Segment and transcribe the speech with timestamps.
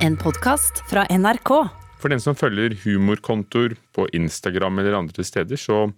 [0.00, 1.50] En podkast fra NRK.
[2.00, 5.90] For den som følger humorkontoer på Instagram eller andre steder, så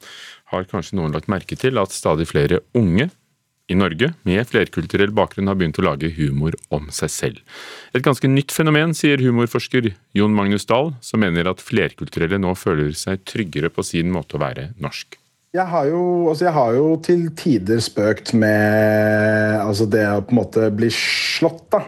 [0.51, 3.07] har kanskje noen lagt merke til at stadig flere unge
[3.71, 7.39] i Norge med flerkulturell bakgrunn har begynt å lage humor om seg selv.
[7.95, 12.91] Et ganske nytt fenomen, sier humorforsker Jon Magnus Dahl, som mener at flerkulturelle nå føler
[12.99, 15.15] seg tryggere på sin måte å være norsk.
[15.55, 20.35] Jeg har, jo, altså jeg har jo til tider spøkt med altså det å på
[20.35, 21.85] en måte bli slått, da.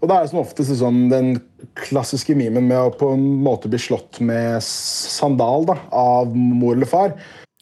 [0.00, 1.34] Og da er det som oftest sånn, den
[1.76, 6.88] klassiske mimen med å på en måte bli slått med sandal da, av mor eller
[6.88, 7.14] far.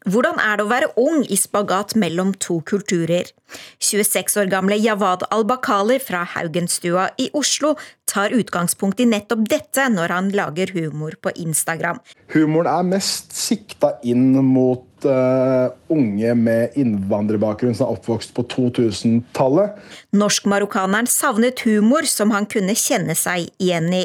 [0.08, 3.26] Hvordan er det å være ung i spagat mellom to kulturer?
[3.82, 7.74] 26 år gamle Jawad al-Bakali fra Haugenstua i Oslo
[8.08, 11.98] tar utgangspunkt i nettopp dette når han lager humor på Instagram.
[12.32, 19.78] Humoren er mest sikta inn mot uh, unge med innvandrerbakgrunn som er oppvokst på 2000-tallet.
[20.16, 24.04] Norsk-marokkaneren savnet humor som han kunne kjenne seg igjen i.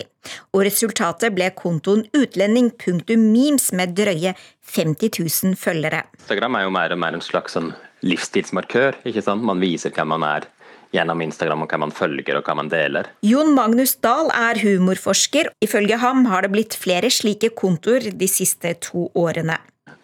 [0.56, 4.36] Og resultatet ble kontoen utlending.memes med drøye
[4.74, 6.06] 50 000 følgere.
[6.22, 9.02] Instagram er jo mer og mer en slags sånn livsstilsmarkør.
[9.08, 9.44] ikke sant?
[9.44, 10.48] Man viser hvem man er
[10.94, 13.10] gjennom Instagram, og hva man følger og hva man deler.
[13.26, 15.50] Jon Magnus Dahl er humorforsker.
[15.66, 19.58] Ifølge ham har det blitt flere slike kontoer de siste to årene.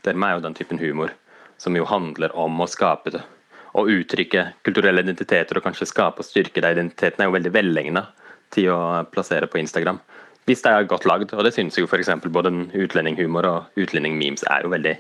[0.06, 1.14] Dermed er jo den typen humor
[1.60, 3.22] som jo handler om å skape det,
[3.78, 8.06] og uttrykke kulturelle identiteter og kanskje skape og styrke de identitetene, er jo veldig velegna
[8.56, 8.80] til å
[9.12, 10.00] plassere på Instagram.
[10.50, 12.10] Hvis det er godt lagd, og det synes jeg jo f.eks.
[12.34, 14.96] både utlendinghumor og utlendingmemes er jo veldig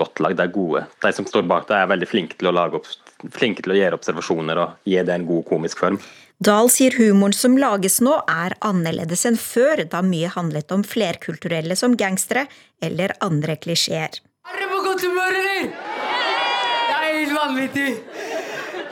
[0.00, 0.38] godt lagd.
[0.38, 0.86] De er gode.
[1.04, 2.88] De som står bak det, er veldig flinke til å, lage opp,
[3.32, 5.98] flinke til å gjøre observasjoner og gi det en god komisk form.
[6.36, 11.76] Dahl sier humoren som lages nå er annerledes enn før, da mye handlet om flerkulturelle
[11.80, 12.44] som gangstere
[12.84, 14.20] eller andre klisjeer.
[14.46, 15.70] Er dere på godt humør, eller?
[15.70, 17.88] Det er helt vanvittig.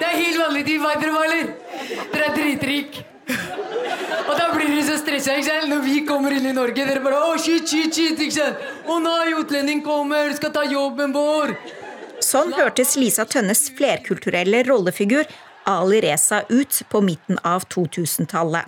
[0.00, 0.78] Det er helt vanvittig.
[0.82, 1.52] Veit dere hva, eller?
[2.14, 3.04] Dere er dritrike.
[4.24, 5.36] Og da blir dere så stressa
[5.68, 6.80] når vi kommer inn i Norge.
[6.88, 8.18] Dere bare Å, shit, shit, shit.
[8.18, 8.64] ikke sant?
[8.88, 11.54] Å nei, utlending kommer, skal ta jobben vår.
[12.34, 15.28] Sånn hørtes Lisa Tønnes flerkulturelle rollefigur
[15.70, 18.66] Ali Reza ut på midten av 2000-tallet.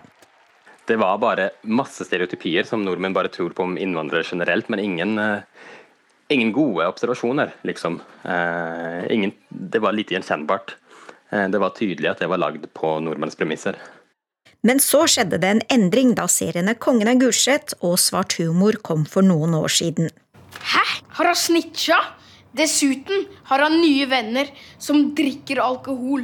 [0.86, 5.18] Det var bare masse stereotypier som nordmenn bare tror på om innvandrere generelt, men ingen
[5.18, 5.41] uh,
[6.30, 7.98] ingen gode observasjoner, liksom.
[8.22, 10.76] Eh, ingen, det var lite gjenkjennbart.
[11.30, 13.78] Eh, det var tydelig at det var lagd på nordmenns premisser.
[14.62, 19.06] Men så skjedde det en endring da seriene Kongen av Gulset og Svart humor kom
[19.10, 20.14] for noen år siden.
[20.62, 20.86] Hæ?
[21.18, 21.98] Har han snitcha?
[22.56, 24.48] Dessuten har han nye venner
[24.80, 26.22] som drikker alkohol.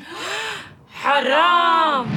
[1.03, 2.09] Haram!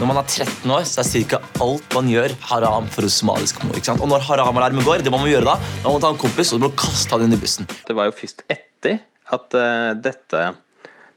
[0.00, 1.40] Når man er 13 år, så er ca.
[1.60, 3.76] alt man gjør, haram for somalisk mor.
[3.76, 4.00] ikke sant?
[4.00, 6.54] Og når haram-alarmen går, det må man gjøre da, da må man ta en kompis
[6.56, 7.68] og kaste han inn i bussen.
[7.84, 9.02] Det var jo først etter
[9.36, 10.46] at uh, dette,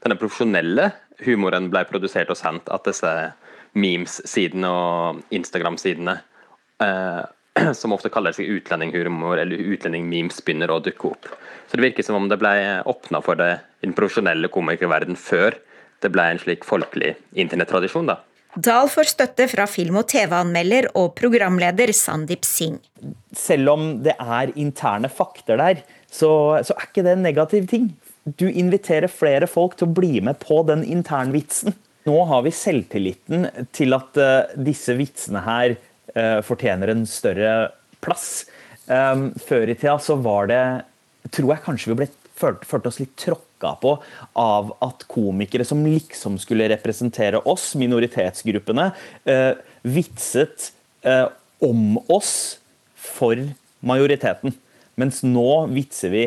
[0.04, 0.90] denne profesjonelle
[1.24, 3.14] humoren ble produsert og sendt, at disse
[3.80, 6.18] memes-sidene og Instagram-sidene
[6.84, 7.24] uh,
[7.80, 11.30] som ofte kaller seg utlendinghumor eller utlendingmemes, begynner å dukke opp.
[11.68, 12.54] Så det virker som om det ble
[12.90, 15.56] åpna for det i den profesjonelle komikerverdenen før
[16.04, 18.10] det ble en slik folkelig internettradisjon.
[18.10, 18.20] da.
[18.54, 22.78] Dahl får støtte fra film- og TV-anmelder og programleder Sandeep Singh.
[23.34, 27.88] Selv om det er interne fakter der, så, så er ikke det en negativ ting.
[28.24, 31.74] Du inviterer flere folk til å bli med på den internvitsen.
[32.06, 35.74] Nå har vi selvtilliten til at uh, disse vitsene her
[36.46, 37.54] fortjener en større
[38.04, 38.44] plass.
[38.86, 40.60] Før i tida så var det
[41.32, 42.06] Tror jeg kanskje vi ble
[42.38, 43.94] følte oss litt tråkka på
[44.40, 48.90] av at komikere som liksom skulle representere oss, minoritetsgruppene,
[49.24, 50.72] eh, vitset
[51.06, 51.26] eh,
[51.64, 52.58] om oss
[52.94, 53.38] for
[53.84, 54.56] majoriteten.
[55.00, 56.24] Mens nå vitser vi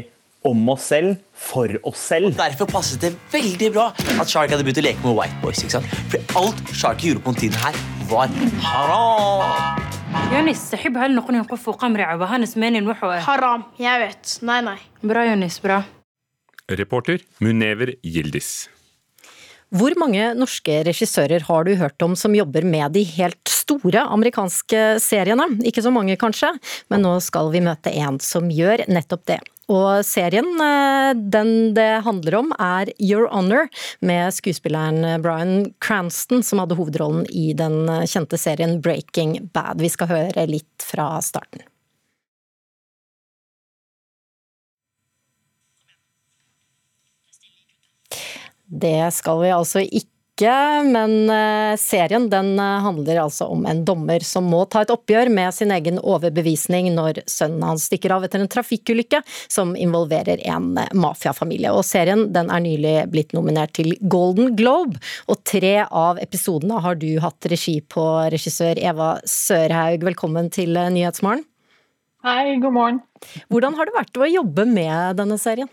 [0.47, 2.31] om oss selv for oss selv.
[2.31, 5.63] Og derfor passet det veldig bra at Shark hadde begynt å leke med White Boys.
[5.63, 6.01] ikke sant?
[6.13, 7.79] For alt Shark gjorde på den tiden her,
[8.10, 8.28] var
[8.62, 9.82] haram.
[10.32, 15.24] يونس تحب هل نكون نقف قمر عبهانس مين نوحو حرام jeg vet nei nei bra
[15.28, 15.82] Jonis bra
[16.70, 18.68] Reporter Munever Gildis.
[19.72, 24.80] Hvor mange norske regissører har du hørt om som jobber med de helt store amerikanske
[25.00, 25.46] seriene?
[25.64, 26.52] Ikke så mange kanskje,
[26.92, 29.40] men nå skal vi møte en som gjør nettopp det.
[29.67, 33.67] Og serien eh, den det handler om er Your Honor,
[33.99, 39.83] med skuespilleren Bryan Cranston som hadde hovedrollen i den kjente serien Breaking Bad.
[39.83, 41.67] Vi skal høre litt fra starten.
[48.67, 53.83] Det skal vi altså ikke ikke, men eh, serien den eh, handler altså om en
[53.85, 58.27] dommer som må ta et oppgjør med sin egen overbevisning når sønnen hans stikker av
[58.27, 61.71] etter en trafikkulykke som involverer en eh, mafiafamilie.
[61.73, 67.01] Og serien den er nylig blitt nominert til Golden Globe, og tre av episodene har
[67.01, 70.05] du hatt regi på, regissør Eva Sørhaug.
[70.05, 71.45] Velkommen til Nyhetsmorgen.
[72.27, 73.01] Hei, god morgen.
[73.49, 75.69] Hvordan har det vært å jobbe med denne serien?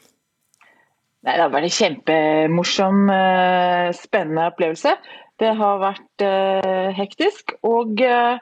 [1.24, 4.92] Nei, det har vært en kjempemorsom, eh, spennende opplevelse.
[5.40, 7.54] Det har vært uh, hektisk.
[7.66, 8.36] Og uh,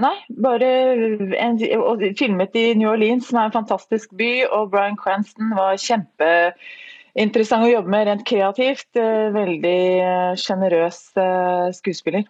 [0.00, 0.70] nei, bare
[1.42, 4.30] en, og filmet i New Orleans, som er en fantastisk by.
[4.46, 8.88] Og Bryan Cranston var kjempeinteressant å jobbe med rent kreativt.
[9.36, 9.78] Veldig
[10.40, 11.02] sjenerøs
[11.82, 12.24] skuespiller.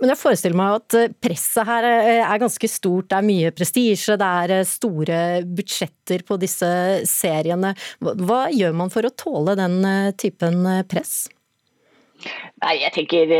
[0.00, 3.10] Men jeg forestiller meg at eh, presset her eh, er ganske stort.
[3.10, 6.70] Det er mye prestisje, det er eh, store budsjetter på disse
[7.08, 7.74] seriene.
[8.00, 9.76] Hva gjør man for å tåle den
[10.20, 11.26] typen press?
[12.60, 13.30] Nei, jeg tenker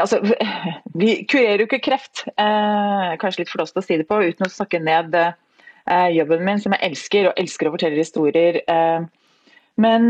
[0.00, 0.22] altså,
[1.00, 2.26] Vi kurerer jo ikke kreft.
[2.36, 6.60] Eh, kanskje litt flåst å si det på, uten å snakke ned eh, jobben min,
[6.60, 8.60] som jeg elsker, og elsker å fortelle historier.
[8.68, 9.08] Eh,
[9.80, 10.08] men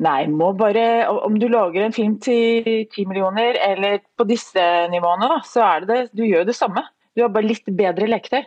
[0.00, 4.62] Nei, må bare Om du lager en film til ti millioner, eller på disse
[4.92, 6.00] nivåene, så er det det.
[6.16, 6.86] Du gjør det samme.
[7.16, 8.46] Du har bare litt bedre leketøy.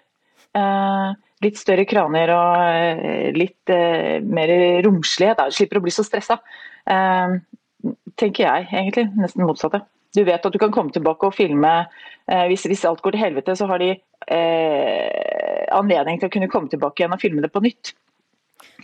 [0.54, 4.54] Uh, litt større kraner og uh, litt uh, mer
[4.86, 5.42] romslighet.
[5.50, 6.40] Du slipper å bli så stressa.
[8.20, 9.08] tenker jeg egentlig.
[9.20, 9.84] Nesten motsatte.
[10.14, 11.72] Du vet at du kan komme tilbake og filme.
[12.50, 13.96] Hvis, hvis, alt går til helvete, så har de
[15.74, 17.96] anledning til å kunne komme tilbake igjen og filme det på nytt.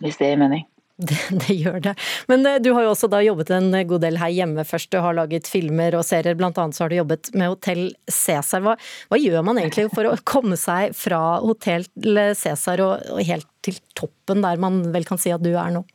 [0.01, 0.66] Hvis det gir mening.
[1.10, 1.94] Det, det, gjør det.
[2.28, 4.90] Men eh, du har jo også da jobbet en god del her hjemme først.
[4.92, 8.66] Du har laget filmer og serier, blant annet så har du jobbet med Hotell Cæsar.
[8.66, 8.74] Hva,
[9.07, 11.88] hva, gjør man egentlig for å komme seg fra Hotell
[12.36, 15.86] Cæsar og, og, helt til toppen, der man vel kan si at du er nå?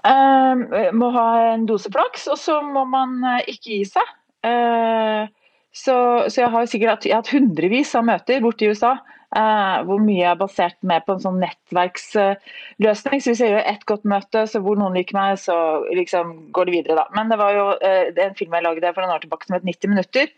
[0.00, 4.16] Uh, må ha en dose flaks, og så må man uh, ikke gi seg.
[4.40, 5.28] Uh,
[5.70, 5.96] så,
[6.26, 8.96] så, jeg har sikkert hatt, jeg har hatt hundrevis av møter borte i USA
[9.30, 12.40] Uh, hvor mye er basert med på en sånn nettverksløsning.
[12.82, 15.54] Uh, så Hvis jeg gjør ett godt møte, så hvor noen liker meg, så
[15.94, 16.96] liksom går det videre.
[16.98, 17.04] da.
[17.14, 19.68] Men det var jo uh, en film jeg lagde for noen år tilbake som het
[19.68, 20.34] 90 minutter.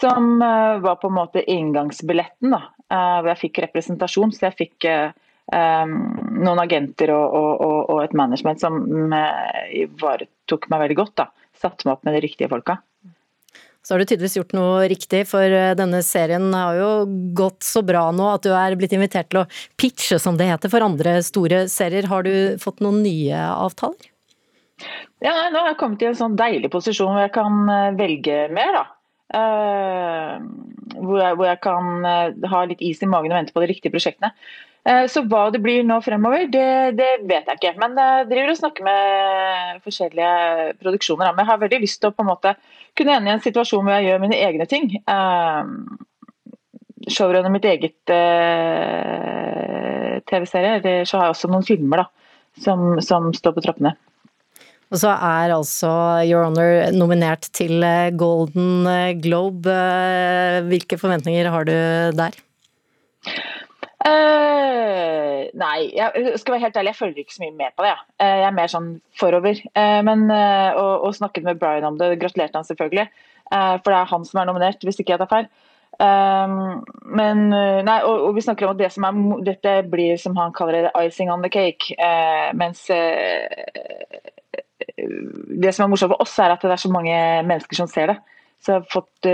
[0.00, 2.60] Som eh, var på en måte inngangsbilletten, da.
[2.88, 4.30] hvor jeg fikk representasjon.
[4.32, 5.96] Så jeg fikk um,
[6.38, 8.78] noen agenter og, og, og, et management som
[9.68, 11.14] ivaretok meg veldig godt.
[11.20, 11.28] da.
[11.60, 12.78] Satte meg opp med de riktige folka.
[13.82, 16.90] Så har du tydeligvis gjort noe riktig, for eh, denne serien har jo
[17.34, 19.48] gått så bra nå at du er blitt invitert til å
[19.80, 22.06] pitche, som det heter, for andre store serier.
[22.12, 24.10] Har du fått noen nye avtaler?
[25.22, 28.44] Ja, nå har jeg kommet i en sånn deilig posisjon hvor jeg kan eh, velge
[28.54, 28.88] mer, da.
[29.32, 30.42] Uh,
[30.92, 33.94] hvor, jeg, hvor, jeg, kan ha litt is i magen og vente på de riktige
[33.94, 34.28] prosjektene.
[34.82, 37.74] Uh, så hva det blir nå fremover, det, det vet jeg ikke.
[37.82, 40.32] Men jeg driver og snakker med forskjellige
[40.82, 41.32] produksjoner.
[41.32, 42.56] Men jeg har veldig lyst til å på en måte
[42.98, 44.84] kunne ende i en situasjon hvor jeg gjør mine egne ting.
[47.08, 47.98] Showrunner mitt eget
[50.28, 51.04] TV-serie.
[51.06, 52.08] Så har jeg også noen filmer da,
[52.66, 53.94] som, som står på trappene.
[54.92, 55.88] Og så er altså
[56.28, 59.72] Your Honor nominert til eh, Golden eh, Globe.
[59.72, 61.72] Eh, hvilke forventninger har du
[62.18, 62.36] der?
[64.02, 67.96] Uh, nei, jeg skal være helt ærlig, jeg følger ikke så mye med på det.
[68.20, 68.88] Uh, jeg er mer sånn
[69.18, 69.60] forover.
[69.76, 73.10] Uh, men, og, og, snakket med Brian om det, gratulerte han selvfølgelig.
[73.52, 75.48] for det er han som er nominert, hvis ikke jeg tar feil.
[77.20, 77.42] men,
[77.84, 80.86] nei, og, og, vi snakker om at det som er, dette blir som han kaller
[80.86, 81.92] det icing on the cake.
[82.56, 82.86] mens
[85.62, 87.14] det som er morsomt for oss, er at det er så mange
[87.44, 88.18] mennesker som ser det.
[88.62, 89.30] Så jeg har fått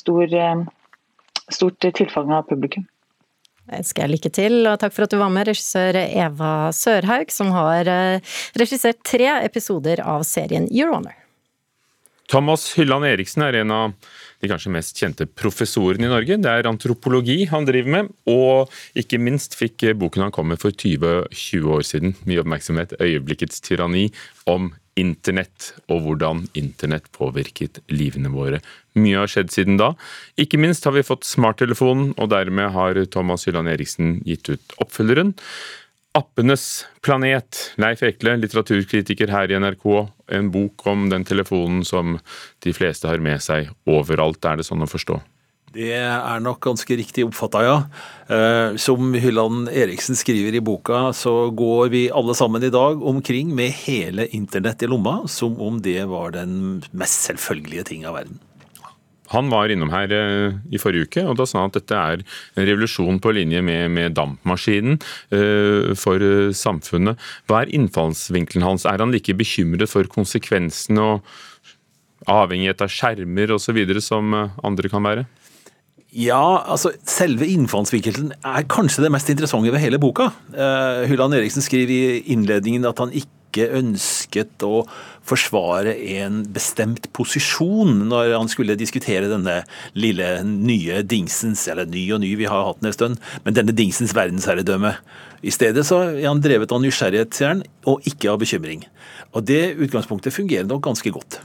[0.00, 0.36] stor,
[1.60, 2.88] stort tilfang av publikum.
[3.66, 7.32] Jeg ønsker jeg lykke til, og takk for at du var med, regissør Eva Sørhaug,
[7.34, 11.16] som har uh, regissert tre episoder av serien Your Honor.
[12.30, 13.92] Thomas Hylland Eriksen er en av
[14.42, 16.38] de kanskje mest kjente professorene i Norge.
[16.42, 20.74] Det er antropologi han driver med, og ikke minst fikk boken han kom med for
[20.74, 24.10] 20-20 år siden mye oppmerksomhet, 'Øyeblikkets tyranni',
[24.46, 28.60] om internett og hvordan internett påvirket livene våre.
[28.96, 29.92] Mye har skjedd siden da.
[30.40, 35.34] Ikke minst har vi fått smarttelefonen, og dermed har Thomas Hylland Eriksen gitt ut oppfølgeren.
[36.16, 37.74] Appenes planet.
[37.76, 39.86] Leif Ekle, litteraturkritiker her i NRK.
[40.32, 42.16] En bok om den telefonen som
[42.64, 44.40] de fleste har med seg overalt.
[44.48, 45.20] Er det sånn å forstå?
[45.76, 47.76] Det er nok ganske riktig oppfatta, ja.
[48.32, 53.52] Eh, som Hylland Eriksen skriver i boka, så går vi alle sammen i dag omkring
[53.54, 58.40] med hele internett i lomma, som om det var den mest selvfølgelige ting av verden.
[59.34, 62.24] Han var innom her eh, i forrige uke, og da sa han at dette er
[62.24, 64.96] en revolusjon på linje med, med dampmaskinen
[65.28, 66.24] eh, for
[66.56, 67.20] samfunnet.
[67.50, 68.88] Hva er innfallsvinkelen hans?
[68.88, 71.34] Er han like bekymret for konsekvensene og
[72.32, 73.82] avhengighet av skjermer osv.
[74.00, 74.32] som
[74.64, 75.26] andre kan være?
[76.16, 80.30] Ja, altså selve innfallsvinkelen er kanskje det mest interessante ved hele boka.
[80.54, 84.86] Uh, Hylland Eriksen skriver i innledningen at han ikke ønsket å
[85.28, 89.58] forsvare en bestemt posisjon når han skulle diskutere denne
[89.96, 93.76] lille nye dingsens, eller ny og ny, vi har hatt den en stund, men denne
[93.76, 94.94] dingsens verdensherredømme.
[95.44, 98.88] I stedet så er han drevet av nysgjerrighet, sier han, og ikke av bekymring.
[99.36, 101.42] Og det utgangspunktet fungerer nok ganske godt.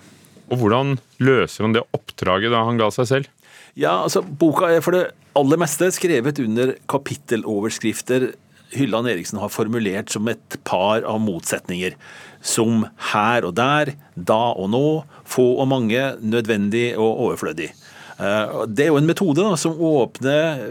[0.51, 3.35] Og hvordan løser han det oppdraget da han ga seg selv?
[3.79, 8.31] Ja, altså Boka er for det aller meste skrevet under kapitteloverskrifter
[8.71, 11.95] Hylland Eriksen har formulert som et par av motsetninger.
[12.41, 14.85] Som her og der, da og nå,
[15.27, 17.71] få og mange, nødvendig og overflødig.
[18.17, 20.63] Eh, det er jo en metode da, som åpner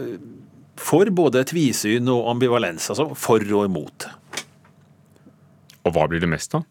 [0.81, 4.09] for både tvisyn og ambivalens, altså for og imot.
[5.81, 6.65] Og hva blir det mest av?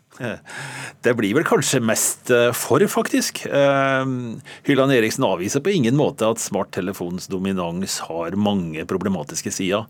[1.03, 3.43] Det blir vel kanskje mest eh, for, faktisk.
[3.49, 9.89] Hyllan Hylland Eriksen avviser på ingen måte at smarttelefonens dominans har mange problematiske sider.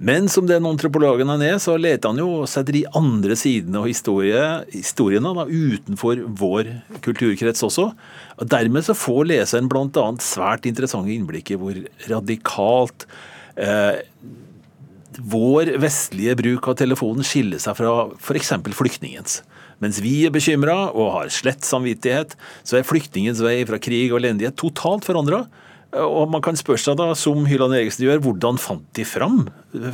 [0.00, 3.82] Men som den antropologen han er, så leter han jo også etter de andre sidene
[3.82, 6.70] av historie, historiene da, utenfor vår
[7.04, 7.90] kulturkrets også.
[8.40, 10.06] Og Dermed så får leseren bl.a.
[10.24, 11.76] svært interessante innblikk i hvor
[12.08, 13.04] radikalt
[13.60, 14.00] eh,
[15.20, 18.52] vår vestlige bruk av telefonen skiller seg fra f.eks.
[18.76, 19.40] flyktningens.
[19.80, 24.20] Mens vi er bekymra og har slett samvittighet, så er flyktningens vei fra krig og
[24.20, 25.44] elendighet totalt forandra.
[25.96, 29.40] Og man kan spørre seg da, som Hylland Eriksen gjør, hvordan fant de fram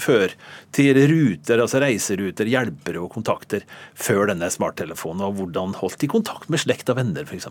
[0.02, 0.34] før
[0.76, 3.64] til ruter, altså reiseruter, hjelpere og kontakter
[3.94, 5.24] før denne smarttelefonen?
[5.24, 7.48] Og hvordan holdt de kontakt med slekt og venner, f.eks.?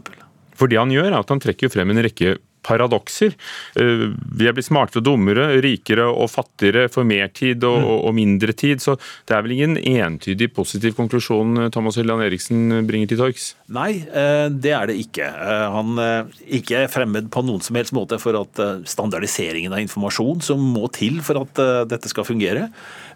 [0.56, 3.36] For det han gjør, er at han trekker frem en rekke paradokser.
[3.80, 4.06] Eh,
[4.38, 8.16] vi er blitt smartere og dummere, rikere og fattigere, får mer tid og, og, og,
[8.18, 8.82] mindre tid.
[8.84, 13.52] Så det er vel ingen entydig positiv konklusjon eh, Thomas Hylland Eriksen bringer til torgs?
[13.76, 15.30] Nei, eh, det er det ikke.
[15.76, 20.62] Han er ikke fremmed på noen som helst måte for at standardiseringen av informasjon som
[20.76, 22.68] må til for at dette skal fungere,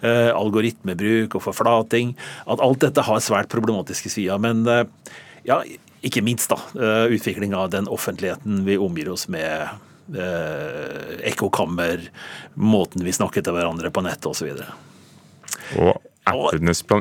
[0.02, 2.14] algoritmebruk og forflating,
[2.50, 4.40] at alt dette har svært problematiske sider.
[4.42, 4.64] Men
[5.48, 5.62] ja,
[6.06, 9.70] ikke minst da, eh, utvikling av den offentligheten vi omgir oss med.
[10.10, 12.02] Eh, ekkokammer,
[12.58, 14.48] måten vi snakker til hverandre på nettet osv.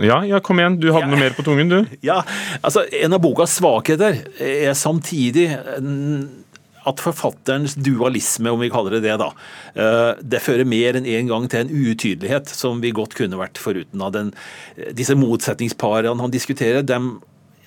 [0.04, 1.12] Ja, ja, kom igjen, du hadde ja.
[1.14, 1.96] noe mer på tungen, du?
[2.04, 2.22] Ja,
[2.60, 5.48] altså En av bokas svakheter er samtidig
[6.88, 9.30] at forfatterens dualisme, om vi kaller det det, da,
[9.74, 13.40] eh, det fører mer enn én en gang til en utydelighet som vi godt kunne
[13.40, 14.14] vært foruten av.
[14.14, 14.32] Den,
[14.96, 17.18] disse motsetningsparene han diskuterer, dem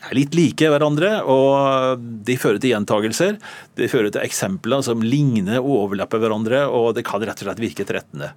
[0.09, 3.37] er litt like hverandre, og de fører til gjentagelser.
[3.77, 7.61] De fører til eksempler som ligner og overlapper hverandre, og det kan rett og slett
[7.61, 8.31] virke trettende.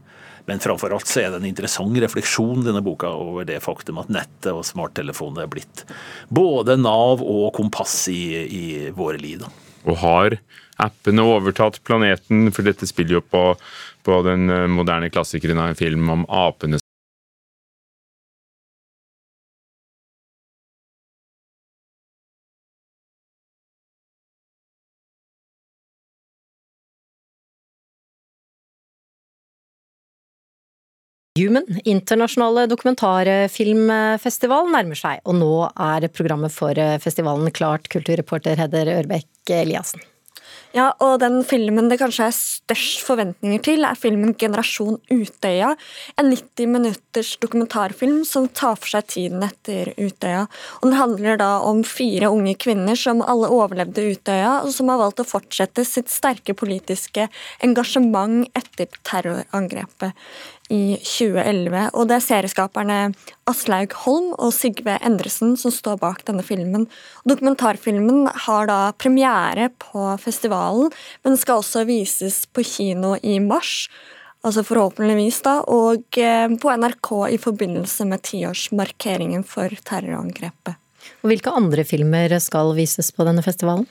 [0.44, 4.12] Men framfor alt så er det en interessant refleksjon denne boka over det faktum at
[4.12, 5.86] nettet og smarttelefoner er blitt
[6.28, 9.46] både nav og kompass i, i våre liv.
[9.88, 10.36] Og har
[10.84, 12.50] appene overtatt planeten?
[12.52, 13.44] For dette spiller jo på,
[14.04, 16.83] på den moderne klassikeren av en film om apene
[31.34, 39.50] Human, internasjonale dokumentarfilmfestival, nærmer seg, og nå er programmet for festivalen klart, kulturreporter Hedder Ørbekk
[39.50, 40.04] Eliassen.
[40.74, 45.76] Ja, og den filmen det kanskje er størst forventninger til, er filmen 'Generasjon Utøya'.
[46.18, 50.48] En 90 minutters dokumentarfilm som tar for seg tiden etter Utøya.
[50.82, 54.98] Og Den handler da om fire unge kvinner som alle overlevde Utøya, og som har
[54.98, 57.28] valgt å fortsette sitt sterke politiske
[57.62, 60.12] engasjement etter terrorangrepet
[60.72, 61.90] i 2011.
[61.92, 62.98] Og det er serieskaperne
[63.50, 66.86] Aslaug Holm og Sigve Endresen som står bak denne filmen.
[67.28, 70.92] Dokumentarfilmen har da premiere på festivalen,
[71.24, 73.88] men skal også vises på kino i mars.
[74.44, 80.76] Altså forhåpentligvis, da, og eh, på NRK i forbindelse med tiårsmarkeringen for terrorangrepet.
[81.24, 83.86] Og Hvilke andre filmer skal vises på denne festivalen?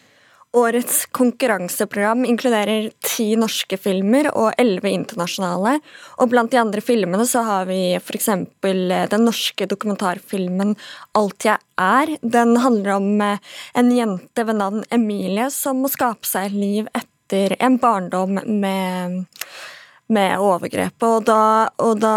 [0.54, 5.80] Årets konkurranseprogram inkluderer ti norske filmer og elleve internasjonale.
[6.22, 8.30] Og blant de andre filmene så har vi f.eks.
[8.62, 10.76] den norske dokumentarfilmen
[11.18, 12.18] 'Alt jeg er'.
[12.22, 13.42] Den handler om eh,
[13.74, 19.26] en jente ved navn Emilie som må skape seg et liv etter en barndom med
[20.14, 21.04] med overgrepet.
[21.08, 22.14] Og da, og da,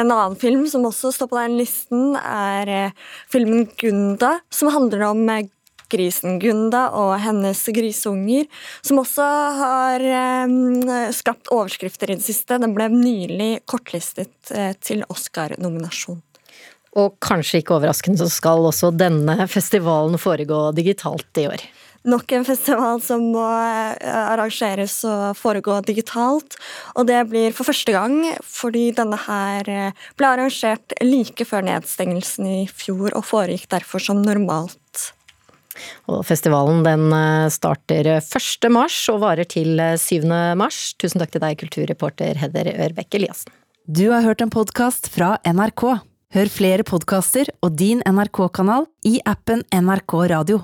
[0.00, 2.90] En annen film som også står på den listen, er eh,
[3.30, 5.46] filmen 'Gunda', som handler om eh,
[5.90, 8.46] Grisen Gunda og hennes grisunger,
[8.86, 9.26] som også
[9.60, 10.06] har
[11.16, 12.58] skapt overskrifter i det siste.
[12.62, 16.20] Den ble nylig kortlistet eh, til Oscar-nominasjon.
[16.98, 21.62] Og kanskje ikke overraskende så skal også denne festivalen foregå digitalt i år.
[22.08, 26.56] Nok en festival som må eh, arrangeres og foregå digitalt.
[26.96, 28.16] Og det blir for første gang
[28.46, 34.24] fordi denne her eh, ble arrangert like før nedstengelsen i fjor, og foregikk derfor som
[34.24, 35.10] normalt.
[36.10, 38.70] Og festivalen den eh, starter 1.
[38.72, 40.28] mars og varer til 7.
[40.58, 40.92] mars.
[41.00, 43.52] Tusen takk til deg, kulturreporter Hedder Ørbekk Eliassen.
[43.90, 45.86] Du har hørt en podkast fra NRK.
[46.30, 50.60] Hør flere podkaster og din NRK-kanal i appen NRK Radio.